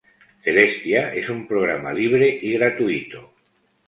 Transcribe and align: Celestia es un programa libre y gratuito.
Celestia 0.45 1.03
es 1.13 1.29
un 1.29 1.45
programa 1.47 1.93
libre 1.93 2.39
y 2.41 2.53
gratuito. 2.53 3.33